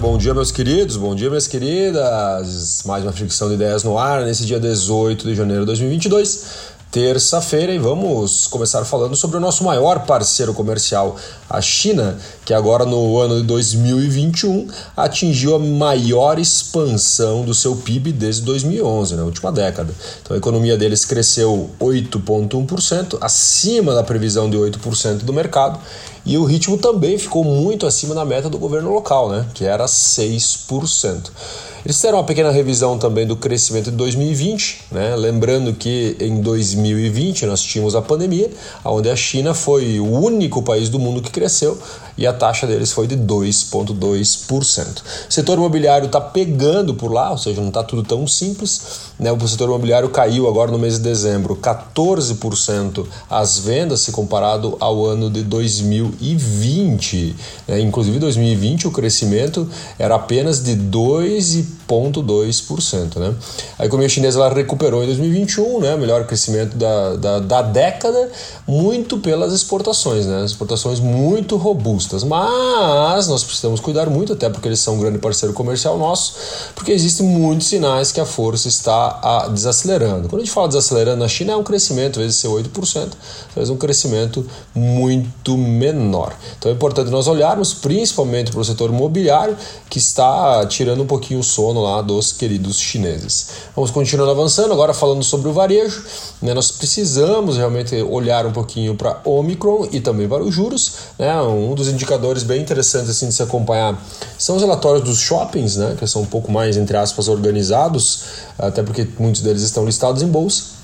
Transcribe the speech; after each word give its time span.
bom 0.00 0.16
dia, 0.16 0.32
meus 0.32 0.50
queridos, 0.50 0.96
bom 0.96 1.14
dia, 1.14 1.28
minhas 1.28 1.46
queridas. 1.46 2.82
Mais 2.86 3.04
uma 3.04 3.12
fricção 3.12 3.48
de 3.48 3.54
ideias 3.54 3.84
no 3.84 3.98
ar 3.98 4.24
nesse 4.24 4.46
dia 4.46 4.58
18 4.58 5.28
de 5.28 5.34
janeiro 5.34 5.60
de 5.60 5.66
2022 5.66 6.79
terça-feira 6.90 7.72
e 7.72 7.78
vamos 7.78 8.48
começar 8.48 8.84
falando 8.84 9.14
sobre 9.14 9.36
o 9.36 9.40
nosso 9.40 9.62
maior 9.62 10.00
parceiro 10.06 10.52
comercial, 10.52 11.16
a 11.48 11.60
China, 11.60 12.18
que 12.44 12.52
agora 12.52 12.84
no 12.84 13.16
ano 13.16 13.36
de 13.36 13.46
2021 13.46 14.66
atingiu 14.96 15.54
a 15.54 15.58
maior 15.58 16.38
expansão 16.38 17.44
do 17.44 17.54
seu 17.54 17.76
PIB 17.76 18.12
desde 18.12 18.42
2011, 18.42 19.14
na 19.14 19.22
última 19.22 19.52
década. 19.52 19.94
Então 20.20 20.34
a 20.34 20.38
economia 20.38 20.76
deles 20.76 21.04
cresceu 21.04 21.70
8,1%, 21.80 23.18
acima 23.20 23.94
da 23.94 24.02
previsão 24.02 24.50
de 24.50 24.56
8% 24.56 25.18
do 25.18 25.32
mercado, 25.32 25.78
e 26.26 26.36
o 26.36 26.44
ritmo 26.44 26.76
também 26.76 27.16
ficou 27.16 27.44
muito 27.44 27.86
acima 27.86 28.16
da 28.16 28.24
meta 28.24 28.50
do 28.50 28.58
governo 28.58 28.92
local, 28.92 29.30
né, 29.30 29.46
que 29.54 29.64
era 29.64 29.86
6%. 29.86 31.30
Eles 31.84 31.96
fizeram 31.96 32.18
uma 32.18 32.24
pequena 32.24 32.50
revisão 32.50 32.98
também 32.98 33.26
do 33.26 33.36
crescimento 33.36 33.90
de 33.90 33.96
2020, 33.96 34.84
né? 34.92 35.16
lembrando 35.16 35.72
que 35.72 36.16
em 36.20 36.40
2020 36.40 37.46
nós 37.46 37.62
tínhamos 37.62 37.96
a 37.96 38.02
pandemia, 38.02 38.50
onde 38.84 39.08
a 39.08 39.16
China 39.16 39.54
foi 39.54 39.98
o 39.98 40.06
único 40.06 40.62
país 40.62 40.88
do 40.90 40.98
mundo 40.98 41.22
que 41.22 41.30
cresceu 41.30 41.78
e 42.16 42.26
a 42.26 42.32
taxa 42.32 42.66
deles 42.66 42.92
foi 42.92 43.06
de 43.06 43.16
2,2%. 43.16 45.02
O 45.28 45.32
setor 45.32 45.58
imobiliário 45.58 46.06
está 46.06 46.20
pegando 46.20 46.94
por 46.94 47.12
lá, 47.12 47.30
ou 47.30 47.38
seja, 47.38 47.60
não 47.60 47.68
está 47.68 47.82
tudo 47.82 48.02
tão 48.02 48.26
simples. 48.26 49.10
Né? 49.18 49.30
O 49.32 49.48
setor 49.48 49.68
imobiliário 49.68 50.08
caiu 50.10 50.46
agora 50.48 50.70
no 50.70 50.78
mês 50.78 50.94
de 50.94 51.00
dezembro 51.00 51.56
14% 51.56 53.06
as 53.28 53.58
vendas 53.58 54.00
se 54.00 54.12
comparado 54.12 54.76
ao 54.80 55.04
ano 55.06 55.28
de 55.30 55.42
2020. 55.42 57.36
Né? 57.68 57.80
Inclusive, 57.80 58.16
em 58.16 58.20
2020 58.20 58.88
o 58.88 58.90
crescimento 58.90 59.68
era 59.98 60.16
apenas 60.16 60.62
de 60.62 60.76
2,2%. 60.76 63.16
Né? 63.16 63.34
A 63.78 63.86
economia 63.86 64.08
chinesa 64.08 64.40
ela 64.40 64.52
recuperou 64.52 65.02
em 65.02 65.06
2021, 65.06 65.80
né? 65.80 65.96
melhor 65.96 66.26
crescimento 66.26 66.76
da, 66.76 67.16
da, 67.16 67.38
da 67.38 67.62
década, 67.62 68.30
muito 68.66 69.18
pelas 69.18 69.52
exportações, 69.52 70.26
né? 70.26 70.44
exportações 70.44 70.98
muito 71.00 71.56
robustas 71.56 71.99
mas 72.24 73.28
nós 73.28 73.44
precisamos 73.44 73.80
cuidar 73.80 74.08
muito, 74.08 74.32
até 74.32 74.48
porque 74.48 74.68
eles 74.68 74.80
são 74.80 74.94
um 74.94 75.00
grande 75.00 75.18
parceiro 75.18 75.54
comercial 75.54 75.98
nosso, 75.98 76.34
porque 76.74 76.92
existem 76.92 77.26
muitos 77.26 77.66
sinais 77.66 78.12
que 78.12 78.20
a 78.20 78.26
força 78.26 78.68
está 78.68 79.20
a, 79.22 79.48
desacelerando. 79.48 80.28
Quando 80.28 80.42
a 80.42 80.44
gente 80.44 80.54
fala 80.54 80.68
desacelerando 80.68 81.18
na 81.18 81.28
China, 81.28 81.52
é 81.52 81.56
um 81.56 81.64
crescimento, 81.64 82.18
vezes 82.18 82.36
ser 82.36 82.48
8%, 82.48 83.08
mas 83.56 83.70
um 83.70 83.76
crescimento 83.76 84.46
muito 84.74 85.56
menor. 85.56 86.34
Então 86.58 86.70
é 86.70 86.74
importante 86.74 87.10
nós 87.10 87.26
olharmos 87.26 87.74
principalmente 87.74 88.50
para 88.50 88.60
o 88.60 88.64
setor 88.64 88.90
imobiliário, 88.90 89.56
que 89.88 89.98
está 89.98 90.64
tirando 90.66 91.02
um 91.02 91.06
pouquinho 91.06 91.40
o 91.40 91.44
sono 91.44 91.82
lá 91.82 92.00
dos 92.02 92.32
queridos 92.32 92.78
chineses. 92.78 93.48
Vamos 93.74 93.90
continuando 93.90 94.30
avançando, 94.30 94.72
agora 94.72 94.94
falando 94.94 95.22
sobre 95.22 95.48
o 95.48 95.52
varejo, 95.52 96.04
né, 96.40 96.54
nós 96.54 96.70
precisamos 96.70 97.56
realmente 97.56 97.94
olhar 98.02 98.46
um 98.46 98.52
pouquinho 98.52 98.94
para 98.94 99.20
Omicron 99.24 99.88
e 99.92 100.00
também 100.00 100.28
para 100.28 100.42
os 100.42 100.54
juros, 100.54 100.92
né, 101.18 101.40
um 101.42 101.74
dos 101.74 101.88
indicadores 101.90 102.42
bem 102.42 102.62
interessantes 102.62 103.10
assim 103.10 103.28
de 103.28 103.34
se 103.34 103.42
acompanhar 103.42 104.00
são 104.38 104.56
os 104.56 104.62
relatórios 104.62 105.04
dos 105.04 105.18
shoppings, 105.18 105.76
né, 105.76 105.96
que 105.98 106.06
são 106.06 106.22
um 106.22 106.26
pouco 106.26 106.50
mais 106.50 106.76
entre 106.76 106.96
aspas 106.96 107.28
organizados, 107.28 108.24
até 108.58 108.82
porque 108.82 109.06
muitos 109.18 109.42
deles 109.42 109.62
estão 109.62 109.84
listados 109.84 110.22
em 110.22 110.26
bolsa. 110.26 110.80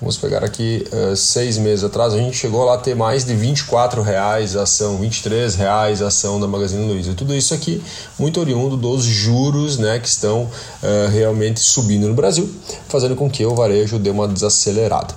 Vamos 0.00 0.16
pegar 0.16 0.42
aqui 0.42 0.82
uh, 0.94 1.14
seis 1.14 1.58
meses 1.58 1.84
atrás, 1.84 2.14
a 2.14 2.16
gente 2.16 2.34
chegou 2.34 2.64
lá 2.64 2.76
a 2.76 2.78
ter 2.78 2.96
mais 2.96 3.22
de 3.22 3.34
24 3.34 4.00
reais 4.00 4.56
a 4.56 4.62
ação, 4.62 4.96
23 4.96 5.54
reais 5.56 6.00
a 6.00 6.06
ação 6.06 6.40
da 6.40 6.48
Magazine 6.48 6.90
Luiza. 6.90 7.12
Tudo 7.12 7.34
isso 7.34 7.52
aqui 7.52 7.82
muito 8.18 8.40
oriundo 8.40 8.78
dos 8.78 9.04
juros 9.04 9.76
né, 9.76 9.98
que 9.98 10.08
estão 10.08 10.44
uh, 10.44 11.08
realmente 11.12 11.60
subindo 11.60 12.08
no 12.08 12.14
Brasil, 12.14 12.48
fazendo 12.88 13.14
com 13.14 13.28
que 13.28 13.44
o 13.44 13.54
varejo 13.54 13.98
dê 13.98 14.08
uma 14.08 14.26
desacelerada. 14.26 15.14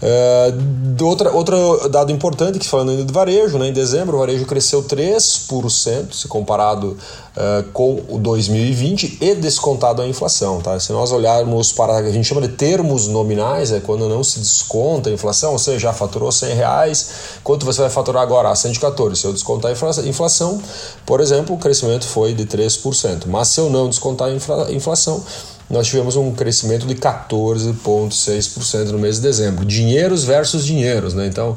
Uh, 0.00 1.04
outra, 1.04 1.32
outro 1.32 1.88
dado 1.88 2.12
importante, 2.12 2.60
que 2.60 2.68
falando 2.68 2.90
ainda 2.92 3.04
do 3.04 3.12
varejo, 3.12 3.58
né, 3.58 3.66
em 3.66 3.72
dezembro 3.72 4.16
o 4.16 4.20
varejo 4.20 4.46
cresceu 4.46 4.84
3%, 4.84 6.12
se 6.12 6.28
comparado 6.28 6.96
uh, 7.40 7.62
com 7.72 8.02
o 8.08 8.18
2020 8.18 9.18
e 9.20 9.34
descontado 9.34 10.02
a 10.02 10.06
inflação. 10.06 10.60
Tá? 10.60 10.78
Se 10.78 10.92
nós 10.92 11.10
olharmos 11.10 11.72
para 11.72 11.96
a 11.96 12.10
gente 12.10 12.28
chama 12.28 12.42
de 12.42 12.48
termos 12.48 13.08
nominais, 13.08 13.72
é 13.72 13.80
quando 13.80 14.08
não 14.08 14.22
se 14.22 14.38
desconta 14.38 15.08
a 15.08 15.12
inflação, 15.12 15.52
ou 15.52 15.58
seja, 15.58 15.78
já 15.78 15.92
faturou 15.92 16.30
100 16.30 16.54
reais, 16.54 17.10
quanto 17.42 17.64
você 17.64 17.80
vai 17.80 17.90
faturar 17.90 18.22
agora? 18.22 18.50
Ah, 18.50 18.54
114. 18.54 19.16
Se 19.20 19.26
eu 19.26 19.32
descontar 19.32 19.70
a 19.70 20.08
inflação, 20.08 20.60
por 21.06 21.20
exemplo, 21.20 21.54
o 21.54 21.58
crescimento 21.58 22.06
foi 22.06 22.34
de 22.34 22.44
3%. 22.44 23.26
Mas 23.26 23.48
se 23.48 23.60
eu 23.60 23.70
não 23.70 23.88
descontar 23.88 24.28
a 24.28 24.72
inflação, 24.72 25.24
nós 25.70 25.86
tivemos 25.86 26.16
um 26.16 26.32
crescimento 26.32 26.86
de 26.86 26.94
14,6% 26.96 28.90
no 28.90 28.98
mês 28.98 29.16
de 29.16 29.22
dezembro. 29.22 29.64
Dinheiros 29.64 30.24
versus 30.24 30.66
dinheiros, 30.66 31.14
né? 31.14 31.26
Então, 31.26 31.56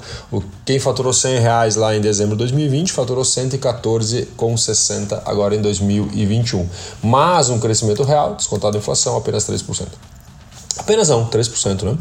quem 0.64 0.80
faturou 0.80 1.12
100 1.12 1.40
reais 1.40 1.76
lá 1.76 1.94
em 1.96 2.02
dezembro 2.02 2.36
de 2.36 2.40
2020 2.40 2.92
faturou 2.92 3.24
114,60 3.24 5.24
agora 5.26 5.56
em 5.56 5.62
2021. 5.62 6.70
Mas 7.02 7.50
um 7.50 7.58
crescimento 7.60 8.04
real, 8.04 8.36
descontado 8.36 8.78
a 8.78 8.80
inflação, 8.80 9.18
apenas 9.18 9.50
3%. 9.50 9.88
Apenas 10.78 11.10
não, 11.10 11.28
3%, 11.28 11.84
né? 11.84 11.96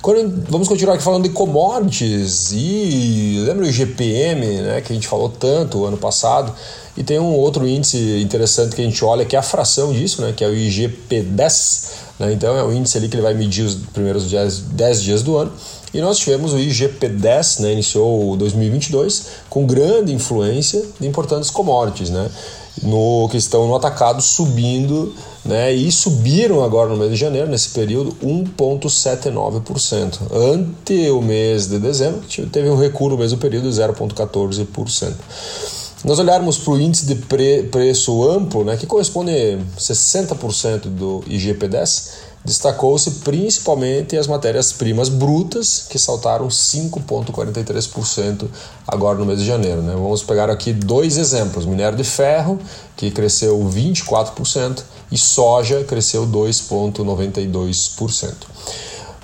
Quando, 0.00 0.44
vamos 0.48 0.68
continuar 0.68 0.94
aqui 0.94 1.02
falando 1.02 1.24
de 1.24 1.30
commodities 1.30 2.50
e 2.52 3.42
lembra 3.46 3.66
o 3.66 3.68
IGPM, 3.68 4.46
né, 4.62 4.80
que 4.80 4.92
a 4.92 4.94
gente 4.94 5.06
falou 5.06 5.28
tanto 5.28 5.84
ano 5.84 5.98
passado, 5.98 6.54
e 6.96 7.04
tem 7.04 7.18
um 7.18 7.34
outro 7.34 7.68
índice 7.68 8.22
interessante 8.22 8.74
que 8.74 8.80
a 8.80 8.84
gente 8.84 9.04
olha, 9.04 9.24
que 9.24 9.36
é 9.36 9.38
a 9.38 9.42
fração 9.42 9.92
disso, 9.92 10.22
né, 10.22 10.32
que 10.34 10.42
é 10.42 10.48
o 10.48 10.54
IGP-10, 10.54 11.88
né, 12.18 12.32
então 12.32 12.56
é 12.56 12.64
o 12.64 12.72
índice 12.72 12.96
ali 12.96 13.08
que 13.08 13.16
ele 13.16 13.22
vai 13.22 13.34
medir 13.34 13.64
os 13.64 13.74
primeiros 13.92 14.30
10, 14.30 14.60
10 14.60 15.02
dias 15.02 15.22
do 15.22 15.36
ano, 15.36 15.52
e 15.92 16.00
nós 16.00 16.16
tivemos 16.18 16.54
o 16.54 16.56
IGP-10, 16.56 17.60
né, 17.60 17.72
iniciou 17.72 18.34
2022, 18.36 19.26
com 19.50 19.66
grande 19.66 20.12
influência 20.12 20.82
de 20.98 21.06
importantes 21.06 21.50
commodities, 21.50 22.08
né, 22.08 22.30
no, 22.82 23.28
que 23.30 23.36
estão 23.36 23.66
no 23.66 23.74
atacado 23.74 24.20
subindo 24.22 25.14
né, 25.44 25.72
e 25.72 25.90
subiram 25.90 26.62
agora 26.62 26.90
no 26.90 26.96
mês 26.96 27.10
de 27.10 27.16
janeiro, 27.16 27.48
nesse 27.48 27.70
período, 27.70 28.14
1,79%. 28.22 30.18
Ante 30.32 31.10
o 31.10 31.22
mês 31.22 31.66
de 31.68 31.78
dezembro, 31.78 32.22
teve 32.52 32.68
um 32.68 32.76
recuo 32.76 33.08
no 33.10 33.16
mesmo 33.16 33.38
período 33.38 33.70
de 33.70 33.76
0,14%. 33.80 35.14
Nós 36.04 36.18
olharmos 36.18 36.58
para 36.58 36.72
o 36.74 36.80
índice 36.80 37.06
de 37.06 37.14
pre 37.16 37.64
preço 37.64 38.28
amplo, 38.28 38.64
né, 38.64 38.76
que 38.76 38.86
corresponde 38.86 39.32
a 39.32 39.58
60% 39.80 40.82
do 40.82 41.24
IGP-10, 41.26 42.10
destacou-se 42.46 43.10
principalmente 43.24 44.16
as 44.16 44.28
matérias-primas 44.28 45.08
brutas, 45.08 45.84
que 45.90 45.98
saltaram 45.98 46.46
5,43% 46.46 48.46
agora 48.86 49.18
no 49.18 49.26
mês 49.26 49.40
de 49.40 49.44
janeiro. 49.44 49.82
Né? 49.82 49.94
Vamos 49.94 50.22
pegar 50.22 50.48
aqui 50.48 50.72
dois 50.72 51.16
exemplos: 51.16 51.66
minério 51.66 51.98
de 51.98 52.04
ferro, 52.04 52.60
que 52.96 53.10
cresceu 53.10 53.58
24%, 53.58 54.84
e 55.10 55.18
soja 55.18 55.82
cresceu 55.82 56.24
2,92%. 56.24 58.34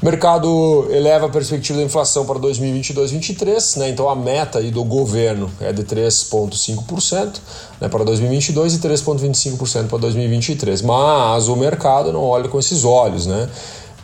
O 0.03 0.05
mercado 0.05 0.89
eleva 0.91 1.27
a 1.27 1.29
perspectiva 1.29 1.79
da 1.79 1.85
inflação 1.85 2.27
para 2.27 2.37
2022-2023, 2.41 3.79
né? 3.79 3.89
então 3.89 4.09
a 4.09 4.17
meta 4.17 4.59
aí 4.59 4.73
do 4.73 4.83
governo 4.83 5.49
é 5.61 5.73
de 5.73 5.85
3,5% 5.85 7.39
né, 7.81 7.89
para 7.89 8.03
2022 8.03 8.75
e 8.75 8.79
3,25% 8.81 9.87
para 9.87 9.99
2023. 9.99 10.83
Mas 10.83 11.47
o 11.47 11.55
mercado 11.55 12.13
não 12.13 12.21
olha 12.21 12.49
com 12.49 12.59
esses 12.59 12.85
olhos. 12.85 13.29
Né? 13.29 13.49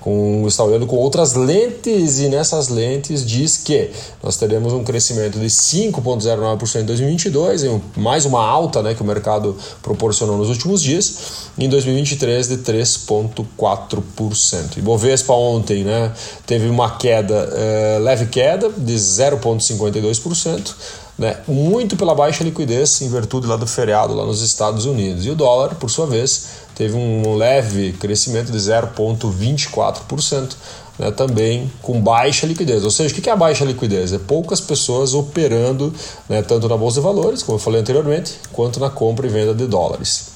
Com, 0.00 0.44
está 0.46 0.62
olhando 0.64 0.86
com 0.86 0.96
outras 0.96 1.34
lentes 1.34 2.20
e 2.20 2.28
nessas 2.28 2.68
lentes 2.68 3.26
diz 3.26 3.58
que 3.58 3.90
nós 4.22 4.36
teremos 4.36 4.72
um 4.72 4.84
crescimento 4.84 5.36
de 5.38 5.46
5,09% 5.46 6.80
em 6.80 6.84
2022, 6.84 7.62
mais 7.96 8.24
uma 8.24 8.44
alta 8.44 8.80
né, 8.82 8.94
que 8.94 9.02
o 9.02 9.04
mercado 9.04 9.56
proporcionou 9.82 10.38
nos 10.38 10.48
últimos 10.48 10.80
dias, 10.82 11.48
em 11.58 11.68
2023 11.68 12.48
de 12.48 12.58
3,4%. 12.58 14.76
E 14.76 14.80
Bovespa 14.80 15.32
ontem 15.32 15.82
né, 15.84 16.12
teve 16.46 16.68
uma 16.68 16.96
queda, 16.96 17.48
eh, 17.52 17.98
leve 18.00 18.26
queda 18.26 18.70
de 18.70 18.94
0,52%, 18.94 20.74
né, 21.18 21.38
muito 21.48 21.96
pela 21.96 22.14
baixa 22.14 22.44
liquidez 22.44 23.02
em 23.02 23.08
virtude 23.08 23.46
lá 23.46 23.56
do 23.56 23.66
feriado 23.66 24.14
lá 24.14 24.24
nos 24.24 24.40
Estados 24.40 24.84
Unidos. 24.84 25.26
E 25.26 25.30
o 25.30 25.34
dólar, 25.34 25.74
por 25.74 25.90
sua 25.90 26.06
vez, 26.06 26.46
teve 26.74 26.94
um 26.94 27.34
leve 27.34 27.92
crescimento 27.94 28.52
de 28.52 28.58
0,24%. 28.58 30.54
Né, 30.98 31.12
também 31.12 31.70
com 31.80 32.00
baixa 32.00 32.44
liquidez. 32.44 32.82
Ou 32.82 32.90
seja, 32.90 33.14
o 33.14 33.20
que 33.20 33.30
é 33.30 33.32
a 33.32 33.36
baixa 33.36 33.64
liquidez? 33.64 34.12
É 34.12 34.18
poucas 34.18 34.60
pessoas 34.60 35.14
operando 35.14 35.94
né, 36.28 36.42
tanto 36.42 36.68
na 36.68 36.76
Bolsa 36.76 36.98
de 36.98 37.06
Valores, 37.06 37.40
como 37.44 37.54
eu 37.54 37.60
falei 37.60 37.80
anteriormente, 37.80 38.34
quanto 38.52 38.80
na 38.80 38.90
compra 38.90 39.24
e 39.24 39.30
venda 39.30 39.54
de 39.54 39.68
dólares. 39.68 40.27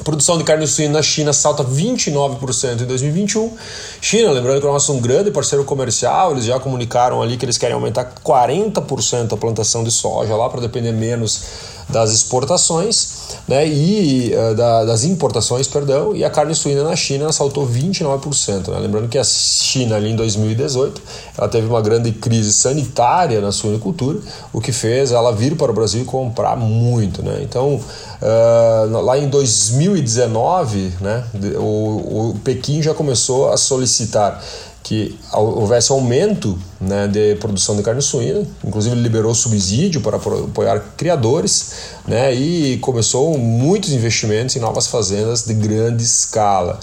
A 0.00 0.04
produção 0.04 0.38
de 0.38 0.44
carne 0.44 0.66
suína 0.66 0.94
na 0.94 1.02
China 1.02 1.32
salta 1.32 1.64
29% 1.64 2.82
em 2.82 2.86
2021. 2.86 3.56
China, 4.00 4.30
lembrando 4.30 4.60
que 4.60 4.66
é 4.66 4.94
um 4.94 5.00
grande 5.00 5.30
parceiro 5.30 5.64
comercial, 5.64 6.32
eles 6.32 6.44
já 6.44 6.60
comunicaram 6.60 7.20
ali 7.20 7.36
que 7.36 7.44
eles 7.44 7.58
querem 7.58 7.74
aumentar 7.74 8.14
40% 8.24 9.32
a 9.32 9.36
plantação 9.36 9.82
de 9.82 9.90
soja 9.90 10.36
lá 10.36 10.48
para 10.48 10.60
depender 10.60 10.92
menos 10.92 11.42
das 11.88 12.12
exportações 12.12 13.28
né, 13.46 13.66
e 13.66 14.34
uh, 14.34 14.54
da, 14.54 14.84
das 14.84 15.04
importações, 15.04 15.66
perdão, 15.66 16.14
e 16.14 16.24
a 16.24 16.30
carne 16.30 16.54
suína 16.54 16.84
na 16.84 16.94
China 16.94 17.32
saltou 17.32 17.66
29%. 17.66 18.68
Né? 18.68 18.78
Lembrando 18.78 19.08
que 19.08 19.18
a 19.18 19.24
China 19.24 19.96
ali 19.96 20.10
em 20.10 20.16
2018 20.16 21.00
ela 21.36 21.48
teve 21.48 21.66
uma 21.66 21.80
grande 21.80 22.12
crise 22.12 22.52
sanitária 22.52 23.40
na 23.40 23.52
suinicultura, 23.52 24.18
o 24.52 24.60
que 24.60 24.72
fez 24.72 25.12
ela 25.12 25.32
vir 25.32 25.56
para 25.56 25.70
o 25.70 25.74
Brasil 25.74 26.02
e 26.02 26.04
comprar 26.04 26.56
muito. 26.56 27.22
Né? 27.22 27.40
Então, 27.42 27.74
uh, 27.76 29.00
lá 29.00 29.18
em 29.18 29.28
2019, 29.28 30.92
né, 31.00 31.24
o, 31.56 32.30
o 32.30 32.40
Pequim 32.44 32.82
já 32.82 32.92
começou 32.92 33.50
a 33.50 33.56
solicitar 33.56 34.42
que 34.82 35.18
houvesse 35.32 35.92
aumento 35.92 36.58
né, 36.80 37.08
de 37.08 37.34
produção 37.36 37.76
de 37.76 37.82
carne 37.82 38.00
suína, 38.00 38.46
inclusive 38.64 38.94
liberou 38.94 39.34
subsídio 39.34 40.00
para 40.00 40.16
apoiar 40.16 40.80
criadores 40.96 41.72
né, 42.06 42.32
e 42.34 42.78
começou 42.78 43.36
muitos 43.36 43.92
investimentos 43.92 44.54
em 44.56 44.60
novas 44.60 44.86
fazendas 44.86 45.42
de 45.44 45.54
grande 45.54 46.04
escala. 46.04 46.78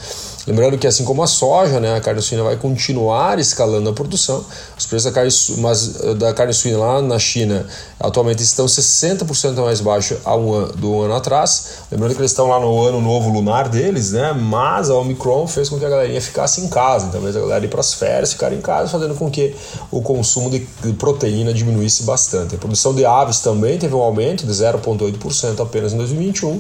Lembrando 0.48 0.78
que 0.78 0.86
assim 0.86 1.04
como 1.04 1.24
a 1.24 1.28
soja, 1.28 1.80
né, 1.80 1.96
a 1.96 2.02
carne 2.02 2.22
suína 2.22 2.44
vai 2.44 2.56
continuar 2.56 3.40
escalando 3.40 3.90
a 3.90 3.94
produção. 3.94 4.46
Os 4.78 4.86
preços 4.86 5.06
da 5.06 5.12
carne, 5.12 5.32
mas, 5.58 5.88
da 6.18 6.34
carne 6.34 6.54
suína 6.54 6.78
lá 6.78 7.02
na 7.02 7.18
China 7.18 7.66
atualmente 8.00 8.44
estão 8.44 8.68
60% 8.68 9.56
mais 9.64 9.82
baixos 9.82 10.18
um 10.28 10.68
do 10.78 11.02
ano 11.02 11.16
atrás. 11.16 11.86
Lembrando 11.92 12.14
que 12.14 12.22
eles 12.22 12.30
estão 12.30 12.48
lá 12.48 12.60
no 12.60 12.80
ano 12.84 13.02
novo 13.02 13.32
lunar 13.32 13.70
deles, 13.70 14.12
né? 14.12 14.34
Mas 14.34 14.90
a 14.92 14.96
Omicron 14.96 15.48
fez 15.48 15.68
com 15.68 15.80
que 15.80 15.86
a 15.86 15.90
galerinha 15.90 16.22
ficasse 16.22 16.62
em 16.62 16.68
casa. 16.68 17.08
Então, 17.08 17.26
a 17.26 17.32
galera 17.32 17.66
ir 17.66 17.70
para 17.70 17.80
as 17.80 17.96
férias, 17.96 18.34
ficar 18.34 18.54
em 18.54 18.62
casa, 18.62 18.92
fazendo 18.92 19.16
com 19.16 19.32
que 19.32 19.56
o 19.92 20.02
consumo 20.02 20.50
de 20.50 20.60
proteína 20.94 21.54
diminuísse 21.54 22.04
bastante. 22.04 22.56
A 22.56 22.58
produção 22.58 22.94
de 22.94 23.06
aves 23.06 23.40
também 23.40 23.78
teve 23.78 23.94
um 23.96 24.02
aumento 24.02 24.46
de 24.46 24.52
0,8% 24.52 25.62
apenas 25.62 25.94
em 25.94 25.98
2021. 25.98 26.54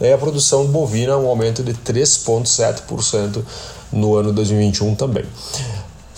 Né, 0.00 0.10
e 0.10 0.12
a 0.12 0.18
produção 0.18 0.66
bovina 0.66 1.16
um 1.16 1.26
aumento 1.26 1.62
de 1.62 1.72
3,7% 1.72 3.42
no 3.92 4.14
ano 4.16 4.32
2021 4.32 4.94
também. 4.94 5.24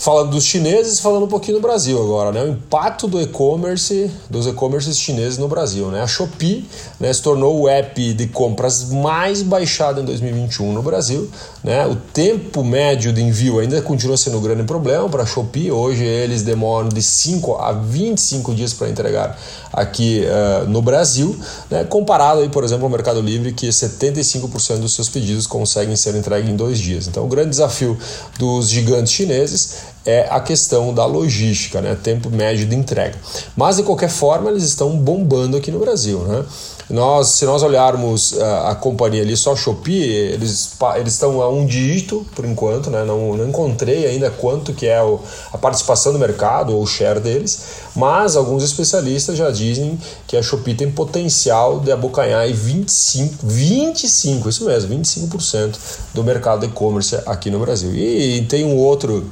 Falando 0.04 0.32
dos 0.32 0.44
chineses, 0.44 1.00
falando 1.00 1.24
um 1.24 1.28
pouquinho 1.28 1.56
do 1.56 1.62
Brasil 1.62 1.98
agora, 1.98 2.30
né? 2.30 2.42
O 2.42 2.48
impacto 2.50 3.08
do 3.08 3.18
e-commerce, 3.22 4.10
dos 4.28 4.46
e-commerces 4.46 4.98
chineses 4.98 5.38
no 5.38 5.48
Brasil, 5.48 5.86
né? 5.86 6.02
A 6.02 6.06
Shopee 6.06 6.68
né, 7.00 7.10
se 7.10 7.22
tornou 7.22 7.58
o 7.58 7.66
app 7.66 8.12
de 8.12 8.26
compras 8.26 8.90
mais 8.90 9.40
baixado 9.40 10.02
em 10.02 10.04
2021 10.04 10.74
no 10.74 10.82
Brasil, 10.82 11.30
né? 11.62 11.86
O 11.86 11.96
tempo 11.96 12.62
médio 12.62 13.14
de 13.14 13.22
envio 13.22 13.60
ainda 13.60 13.80
continua 13.80 14.18
sendo 14.18 14.36
um 14.36 14.42
grande 14.42 14.64
problema 14.64 15.08
para 15.08 15.22
a 15.22 15.26
Shopee. 15.26 15.70
Hoje 15.72 16.04
eles 16.04 16.42
demoram 16.42 16.90
de 16.90 17.00
5 17.00 17.54
a 17.54 17.72
25 17.72 18.54
dias 18.54 18.74
para 18.74 18.90
entregar 18.90 19.40
aqui 19.72 20.22
uh, 20.26 20.68
no 20.68 20.82
Brasil, 20.82 21.34
né? 21.70 21.82
Comparado 21.82 22.40
aí, 22.40 22.50
por 22.50 22.62
exemplo, 22.62 22.84
ao 22.84 22.90
Mercado 22.90 23.22
Livre, 23.22 23.54
que 23.54 23.68
75% 23.68 24.80
dos 24.80 24.94
seus 24.94 25.08
pedidos 25.08 25.46
conseguem 25.46 25.96
ser 25.96 26.14
entregues 26.14 26.50
em 26.50 26.56
dois 26.56 26.78
dias. 26.78 27.06
Então, 27.06 27.24
o 27.24 27.26
grande 27.26 27.48
desafio 27.48 27.96
dos 28.38 28.68
gigantes 28.68 29.10
chineses 29.10 29.93
é 30.06 30.26
a 30.30 30.38
questão 30.38 30.92
da 30.92 31.06
logística, 31.06 31.80
né? 31.80 31.96
tempo 32.00 32.28
médio 32.28 32.66
de 32.66 32.76
entrega. 32.76 33.18
Mas 33.56 33.76
de 33.76 33.82
qualquer 33.82 34.10
forma, 34.10 34.50
eles 34.50 34.64
estão 34.64 34.90
bombando 34.98 35.56
aqui 35.56 35.70
no 35.70 35.78
Brasil. 35.78 36.18
Né? 36.20 36.44
Nós, 36.90 37.28
se 37.28 37.46
nós 37.46 37.62
olharmos 37.62 38.38
a, 38.38 38.44
ah, 38.44 38.70
a 38.72 38.74
companhia 38.74 39.22
ali, 39.22 39.34
só 39.34 39.56
Shopee, 39.56 40.02
eles, 40.02 40.76
eles 40.96 41.14
estão 41.14 41.40
a 41.40 41.48
um 41.48 41.64
dígito 41.64 42.26
por 42.36 42.44
enquanto, 42.44 42.90
né? 42.90 43.02
não, 43.04 43.34
não 43.34 43.48
encontrei 43.48 44.06
ainda 44.06 44.30
quanto 44.30 44.74
que 44.74 44.86
é 44.86 45.02
o, 45.02 45.20
a 45.50 45.56
participação 45.56 46.12
do 46.12 46.18
mercado 46.18 46.74
ou 46.74 46.82
o 46.82 46.86
share 46.86 47.18
deles, 47.18 47.62
mas 47.96 48.36
alguns 48.36 48.62
especialistas 48.62 49.38
já 49.38 49.50
dizem 49.50 49.98
que 50.26 50.36
a 50.36 50.42
Shopee 50.42 50.74
tem 50.74 50.90
potencial 50.90 51.80
de 51.80 51.90
abocanhar 51.90 52.46
25, 52.46 53.36
25, 53.42 54.48
isso 54.50 54.66
mesmo, 54.66 54.94
25% 54.94 55.78
do 56.12 56.22
mercado 56.22 56.66
e-commerce 56.66 57.16
aqui 57.24 57.50
no 57.50 57.58
Brasil. 57.58 57.94
E, 57.94 58.36
e 58.36 58.44
tem 58.44 58.66
um 58.66 58.76
outro 58.76 59.30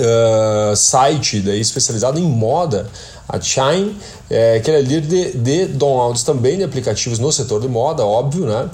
uh, 0.00 0.76
site 0.76 1.40
daí 1.40 1.60
especializado 1.60 2.18
em 2.18 2.22
moda, 2.22 2.86
a 3.28 3.40
Chime, 3.40 3.96
é, 4.28 4.60
que 4.60 4.70
é 4.70 4.80
líder 4.80 5.00
de, 5.00 5.38
de 5.38 5.66
downloads 5.66 6.22
também 6.22 6.58
de 6.58 6.64
aplicativos 6.64 7.18
no 7.18 7.32
setor 7.32 7.60
de 7.60 7.68
moda, 7.68 8.04
óbvio, 8.04 8.46
né? 8.46 8.68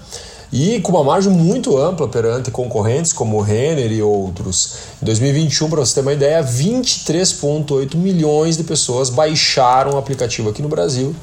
E 0.53 0.81
com 0.81 0.91
uma 0.91 1.05
margem 1.05 1.31
muito 1.31 1.79
ampla 1.79 2.09
perante 2.09 2.51
concorrentes 2.51 3.13
como 3.13 3.41
Renner 3.41 3.93
e 3.93 4.03
outros. 4.03 4.75
Em 5.01 5.05
2021, 5.05 5.71
para 5.71 5.79
você 5.79 5.95
ter 5.95 6.01
uma 6.01 6.13
ideia, 6.13 6.43
23,8 6.43 7.95
milhões 7.95 8.57
de 8.57 8.65
pessoas 8.65 9.11
baixaram 9.11 9.93
o 9.93 9.97
aplicativo 9.97 10.51
aqui 10.51 10.61
no 10.61 10.69
Brasil, 10.69 11.15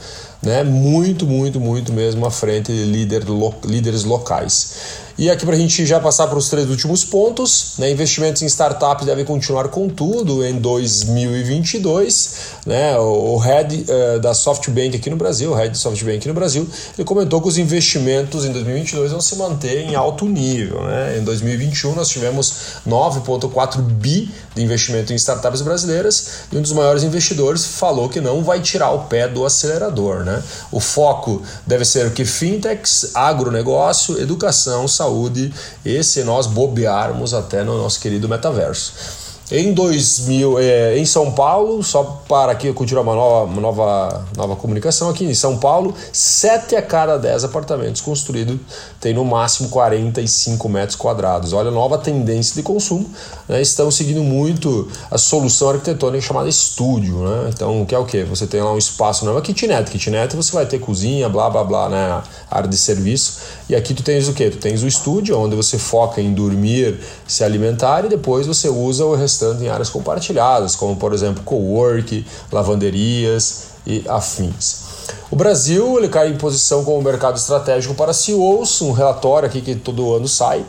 né? 0.41 0.63
Muito, 0.63 1.25
muito, 1.25 1.59
muito 1.59 1.91
mesmo 1.91 2.25
à 2.25 2.31
frente 2.31 2.71
de 2.71 2.85
líder, 2.85 3.27
lo, 3.27 3.53
líderes 3.65 4.05
locais. 4.05 5.06
E 5.19 5.31
aqui 5.31 5.47
para 5.47 5.55
a 5.55 5.57
gente 5.57 5.83
já 5.83 5.99
passar 5.99 6.27
para 6.27 6.37
os 6.37 6.47
três 6.47 6.69
últimos 6.69 7.03
pontos, 7.03 7.73
né? 7.79 7.89
investimentos 7.89 8.43
em 8.43 8.45
startups 8.45 9.03
devem 9.03 9.25
continuar 9.25 9.67
com 9.69 9.89
tudo 9.89 10.45
em 10.45 10.59
2022. 10.59 12.35
Né? 12.67 12.95
O, 12.99 13.35
head 13.37 13.83
uh, 13.89 14.19
da 14.19 14.35
SoftBank 14.35 14.95
aqui 14.95 15.09
no 15.09 15.15
Brasil, 15.15 15.49
o 15.49 15.55
head 15.55 15.71
de 15.71 15.77
SoftBank 15.79 16.27
no 16.27 16.35
Brasil, 16.35 16.69
ele 16.95 17.03
comentou 17.03 17.41
que 17.41 17.47
os 17.47 17.57
investimentos 17.57 18.45
em 18.45 18.51
2022 18.51 19.11
vão 19.11 19.19
se 19.19 19.35
manter 19.37 19.79
em 19.79 19.95
alto 19.95 20.25
nível. 20.25 20.83
Né? 20.83 21.17
Em 21.17 21.23
2021 21.23 21.95
nós 21.95 22.09
tivemos 22.09 22.53
9,4 22.87 23.81
bi 23.81 24.31
de 24.53 24.61
investimento 24.61 25.13
em 25.13 25.15
startups 25.15 25.61
brasileiras 25.61 26.27
e 26.51 26.57
um 26.57 26.61
dos 26.61 26.73
maiores 26.73 27.01
investidores 27.01 27.65
falou 27.65 28.07
que 28.07 28.21
não 28.21 28.43
vai 28.43 28.61
tirar 28.61 28.91
o 28.91 29.05
pé 29.05 29.27
do 29.27 29.43
acelerador. 29.47 30.23
Né? 30.23 30.43
O 30.71 30.79
foco 30.79 31.41
deve 31.65 31.85
ser 31.85 32.05
o 32.05 32.11
que 32.11 32.23
fintechs, 32.23 33.15
agronegócio, 33.15 34.21
educação, 34.21 34.87
saúde 34.87 35.06
saúde 35.07 35.53
e 35.85 36.03
se 36.03 36.23
nós 36.23 36.45
bobearmos 36.45 37.33
até 37.33 37.63
no 37.63 37.77
nosso 37.77 37.99
querido 37.99 38.27
metaverso. 38.27 39.26
Em 39.49 39.71
2000, 39.71 40.59
é, 40.59 40.97
em 40.97 41.05
São 41.05 41.31
Paulo, 41.31 41.81
só 41.81 42.21
para 42.27 42.51
aqui 42.51 42.73
continuar 42.73 43.03
uma 43.03 43.15
nova, 43.15 43.45
uma 43.49 43.61
nova, 43.61 44.25
nova 44.35 44.55
comunicação 44.57 45.09
aqui 45.09 45.23
em 45.23 45.33
São 45.33 45.57
Paulo, 45.57 45.95
7 46.11 46.75
a 46.75 46.81
cada 46.81 47.17
10 47.17 47.45
apartamentos 47.45 48.01
construídos 48.01 48.57
tem 48.99 49.13
no 49.13 49.23
máximo 49.23 49.69
45 49.69 50.67
metros 50.67 50.97
quadrados. 50.97 51.53
Olha 51.53 51.71
nova 51.71 51.97
tendência 51.97 52.55
de 52.55 52.61
consumo. 52.61 53.09
Né? 53.47 53.61
Estão 53.61 53.89
seguindo 53.89 54.21
muito 54.21 54.89
a 55.09 55.17
solução 55.17 55.69
arquitetônica 55.69 56.25
chamada 56.25 56.49
estúdio. 56.49 57.19
Né? 57.19 57.51
Então, 57.53 57.85
que 57.85 57.95
é 57.95 57.97
o 57.97 58.03
que? 58.03 58.25
Você 58.25 58.45
tem 58.47 58.61
lá 58.61 58.73
um 58.73 58.77
espaço, 58.77 59.23
não 59.23 59.31
é 59.31 59.35
uma 59.35 59.41
kitnet. 59.41 59.89
Kitnet 59.89 60.35
você 60.35 60.51
vai 60.51 60.65
ter 60.65 60.79
cozinha, 60.79 61.29
blá 61.29 61.49
blá 61.49 61.63
blá, 61.63 61.87
né? 61.87 62.21
área 62.51 62.67
de 62.67 62.75
serviço. 62.75 63.37
E 63.69 63.75
aqui 63.75 63.93
tu 63.93 64.03
tens 64.03 64.27
o 64.27 64.33
que? 64.33 64.49
Tu 64.49 64.57
tens 64.57 64.83
o 64.83 64.87
estúdio, 64.87 65.39
onde 65.39 65.55
você 65.55 65.77
foca 65.77 66.19
em 66.19 66.33
dormir, 66.33 66.99
se 67.25 67.45
alimentar 67.45 68.03
e 68.03 68.09
depois 68.09 68.45
você 68.45 68.67
usa 68.67 69.05
o 69.05 69.15
restante 69.15 69.36
restante 69.37 69.63
em 69.63 69.69
áreas 69.69 69.89
compartilhadas, 69.89 70.75
como 70.75 70.95
por 70.95 71.13
exemplo 71.13 71.43
cowork, 71.43 72.25
lavanderias 72.51 73.67
e 73.85 74.03
afins. 74.07 74.87
O 75.29 75.35
Brasil 75.35 75.97
ele 75.97 76.09
cai 76.09 76.29
em 76.29 76.37
posição 76.37 76.83
como 76.83 77.01
mercado 77.01 77.37
estratégico 77.37 77.93
para 77.93 78.13
CEOs, 78.13 78.81
um 78.81 78.91
relatório 78.91 79.47
aqui 79.47 79.61
que 79.61 79.75
todo 79.75 80.15
ano 80.15 80.27
sai, 80.27 80.65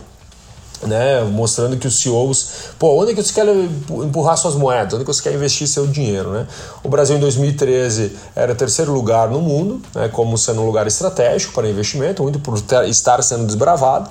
né, 0.82 1.22
mostrando 1.24 1.76
que 1.76 1.86
os 1.86 2.00
CEOs, 2.00 2.48
pô, 2.78 3.00
onde 3.00 3.12
é 3.12 3.14
que 3.14 3.22
você 3.22 3.32
quer 3.32 3.46
empurrar 3.48 4.36
suas 4.36 4.54
moedas, 4.54 4.94
onde 4.94 5.02
é 5.02 5.04
que 5.04 5.12
você 5.12 5.22
quer 5.22 5.34
investir 5.34 5.66
seu 5.66 5.86
dinheiro, 5.86 6.30
né? 6.30 6.46
O 6.82 6.88
Brasil 6.88 7.16
em 7.16 7.20
2013 7.20 8.16
era 8.34 8.54
terceiro 8.54 8.92
lugar 8.92 9.28
no 9.28 9.40
mundo, 9.40 9.80
né, 9.94 10.08
como 10.08 10.38
sendo 10.38 10.60
um 10.60 10.66
lugar 10.66 10.86
estratégico 10.86 11.52
para 11.52 11.68
investimento, 11.68 12.22
muito 12.22 12.38
por 12.38 12.56
estar 12.86 13.22
sendo 13.22 13.46
desbravado, 13.46 14.08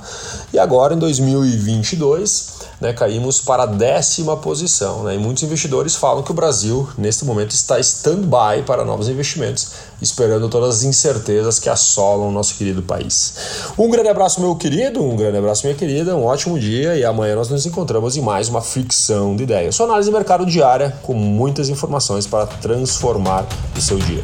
e 0.51 0.59
agora 0.59 0.93
em 0.93 0.99
2022 0.99 2.57
né, 2.81 2.93
caímos 2.93 3.41
para 3.41 3.63
a 3.63 3.65
décima 3.65 4.37
posição. 4.37 5.03
Né, 5.03 5.15
e 5.15 5.17
muitos 5.17 5.43
investidores 5.43 5.95
falam 5.95 6.23
que 6.23 6.31
o 6.31 6.33
Brasil, 6.33 6.87
neste 6.97 7.25
momento, 7.25 7.51
está 7.51 7.79
stand-by 7.79 8.63
para 8.65 8.83
novos 8.83 9.09
investimentos, 9.09 9.71
esperando 10.01 10.49
todas 10.49 10.77
as 10.77 10.83
incertezas 10.83 11.59
que 11.59 11.69
assolam 11.69 12.29
o 12.29 12.31
nosso 12.31 12.55
querido 12.55 12.81
país. 12.81 13.33
Um 13.77 13.89
grande 13.89 14.09
abraço, 14.09 14.39
meu 14.41 14.55
querido, 14.55 15.03
um 15.03 15.15
grande 15.15 15.37
abraço, 15.37 15.65
minha 15.65 15.77
querida, 15.77 16.15
um 16.15 16.25
ótimo 16.25 16.59
dia 16.59 16.95
e 16.95 17.03
amanhã 17.03 17.35
nós 17.35 17.49
nos 17.49 17.65
encontramos 17.65 18.15
em 18.15 18.21
mais 18.21 18.49
uma 18.49 18.61
ficção 18.61 19.35
de 19.35 19.43
ideias. 19.43 19.75
Sua 19.75 19.85
análise 19.85 20.09
de 20.09 20.15
mercado 20.15 20.45
diária 20.45 20.95
com 21.03 21.13
muitas 21.13 21.69
informações 21.69 22.27
para 22.27 22.45
transformar 22.45 23.45
o 23.75 23.81
seu 23.81 23.97
dia. 23.97 24.23